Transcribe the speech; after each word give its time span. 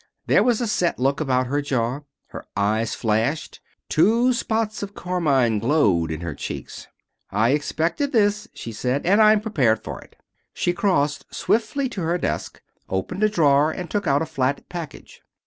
There 0.25 0.41
was 0.41 0.59
a 0.59 0.65
set 0.65 0.97
look 0.97 1.21
about 1.21 1.45
her 1.45 1.61
jaw. 1.61 1.99
Her 2.29 2.47
eyes 2.57 2.95
flashed. 2.95 3.61
Two 3.87 4.33
spots 4.33 4.81
of 4.81 4.95
carmine 4.95 5.59
glowed 5.59 6.09
in 6.09 6.21
her 6.21 6.33
cheeks. 6.33 6.87
"I 7.29 7.51
expected 7.51 8.11
just 8.11 8.13
this," 8.13 8.47
she 8.55 8.71
said. 8.71 9.05
"And 9.05 9.21
I 9.21 9.35
prepared 9.35 9.83
for 9.83 10.01
it." 10.01 10.15
She 10.55 10.73
crossed 10.73 11.31
swiftly 11.31 11.87
to 11.89 12.01
her 12.01 12.17
desk, 12.17 12.63
opened 12.89 13.21
a 13.21 13.29
drawer, 13.29 13.69
and 13.69 13.91
took 13.91 14.07
out 14.07 14.23
a 14.23 14.25
flat 14.25 14.67
package. 14.69 15.21